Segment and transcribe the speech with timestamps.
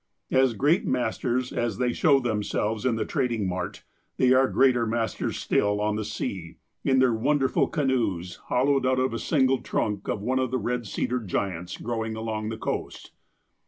[0.31, 3.83] As great masters as they show themselves in the trad ing mart,
[4.17, 9.13] they are greater masters still on the sea, in their wonderful canoes, hollowed out of
[9.13, 13.11] a single trunk of one of the red cedar giants growing along the coast.